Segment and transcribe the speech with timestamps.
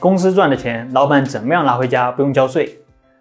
[0.00, 2.78] 公司赚的钱，老板怎么样拿回家不用交税？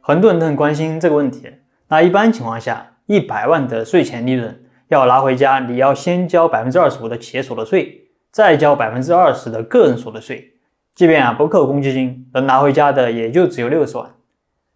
[0.00, 1.52] 很多人都很关心这个问题。
[1.88, 4.56] 那一般情况下，一百万的税前利润
[4.86, 10.52] 要拿回家，你要先交百分之二十五的企业所得税，再交百分之二十的个人所得税。
[10.94, 14.08] 即便啊不扣公积金，能拿回家的也就只有六十万。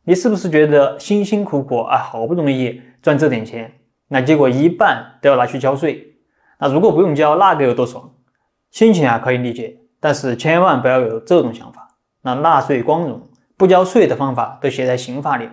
[0.02, 3.72] 你是不是觉得辛辛苦苦啊，好不容易赚这点钱，
[4.08, 6.16] 那结果一半都要拿去交税？
[6.58, 8.11] 那如果不用交，那该有多爽？
[8.72, 11.88] 心情啊可以理解，但是千万不要有这种想法。
[12.20, 15.52] 那纳税光荣，不交税的方法都写在刑法里了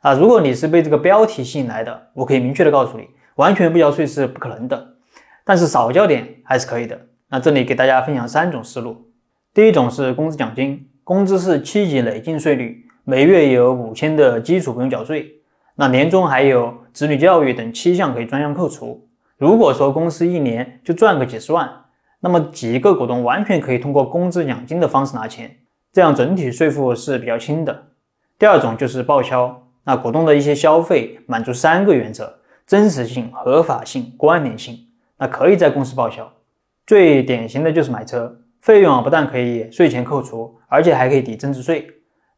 [0.00, 0.14] 啊！
[0.14, 4.94] 如果你是被这个标题吸引来的，我可以明确的告诉你，完全不交税是不可能的，
[5.44, 6.98] 但是少交点还是可以的。
[7.28, 9.10] 那这里给大家分享三种思路。
[9.52, 15.30] 第一种是工资奖金，工资是七级累进税率，每月有五千的基础不用缴税，
[15.74, 19.06] 那年终还有子女教育等七项可以专项扣除。
[19.36, 21.68] 如果说公司一年就赚个几十万，
[22.20, 25.56] 那么几个股东完全可以通过工资奖金的方式拿钱。
[25.92, 27.86] 这样整体税负是比较轻的。
[28.38, 34.78] 第二种就是报销，那股东的一些消费满足三个原则：真实性、合法性、关联性，
[35.16, 36.30] 那可以在公司报销。
[36.86, 41.88] 最典型的就是买车，费用啊不但可以税前扣除，而且还可以抵增值税。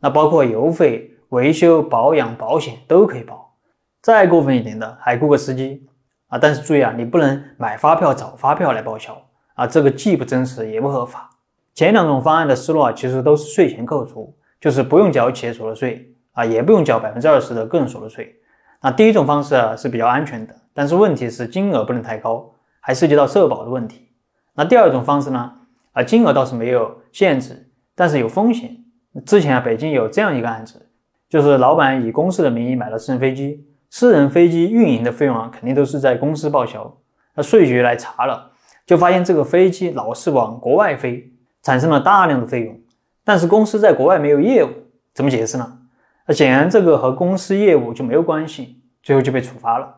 [0.00, 3.54] 那包括油费、维修、保养、保险都可以报。
[4.00, 5.86] 再过分一点的，还雇个司机
[6.28, 6.38] 啊！
[6.38, 9.20] 但是注意啊，你不能买发票找发票来报销
[9.54, 11.30] 啊，这个既不真实也不合法。
[11.74, 18.34] 前两种方案的思路啊，其实都是税前扣除，就是不用交企业所得税啊，也不用交百分之二十的个人所得税。
[18.82, 24.08] 那第一种方式啊是比较安全的，但是问题是金额不能太高，还涉及到社保的问题。
[24.54, 25.52] 那第二种方式呢，
[25.92, 28.76] 啊金额倒是没有限制，但是有风险。
[29.24, 30.90] 之前啊北京有这样一个案子，
[31.28, 36.98] 就是老板以公司的名义买了私人飞机，私人飞机运营的费用啊肯定都是在公司报销。
[37.34, 38.49] 那税局来查了，
[38.90, 41.32] 就发现这个飞机老是往国外飞。
[41.62, 42.80] 产生了大量的费用，
[43.22, 44.70] 但是公司在国外没有业务，
[45.12, 45.78] 怎么解释呢？
[46.26, 49.94] 那显然这个和公司业务就没有关系，最后就被处罚了。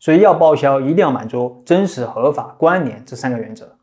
[0.00, 3.76] 所以要报销，一定要满足真实、合法、关联这三个原则。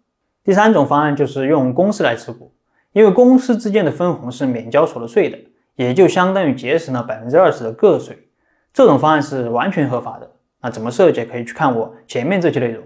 [0.43, 2.53] 第三种方案就是用公司来持股，
[2.91, 5.37] 因为公司之间的分红是免交所得税的，
[5.77, 8.27] 也就相当于节省了百分之二十的个税。
[8.73, 10.29] 这种方案是完全合法的。
[10.61, 11.23] 那怎么设计？
[11.23, 12.83] 可以去看我前面这些内容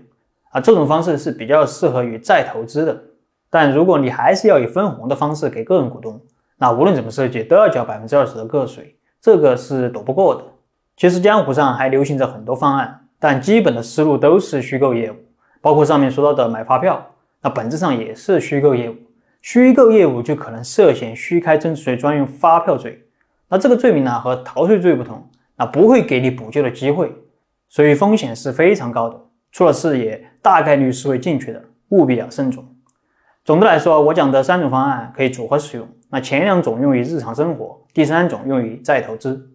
[0.59, 3.01] 这种方式是比较适合于再投资的。
[3.50, 6.22] 但如果你还是要以分红的方式给个人股东，
[6.57, 10.44] 那无论怎么设计都要交百分之二十的个税，这个是躲不过的。
[10.95, 15.16] 其实江湖上还流行着很多方案，但基本的思路都是虚构业务，
[15.62, 17.06] 包括上面说到的买发票，
[17.41, 18.95] 那本质上也是虚构业务。
[19.41, 23.06] 虚构业务就可能涉嫌虚开增值税专用发票罪，
[23.47, 27.13] 那这个罪名呢和逃税罪不同，那不会给你补救的机会，
[27.69, 29.22] 所以风险是非常高的。
[29.51, 32.65] 出了事也大概率是会进去的，务必要慎重。
[33.43, 35.87] 总的来说，我讲的三种方案可以组合使用。
[36.09, 39.51] 那前两种用于日常生活，第三种用于再投资。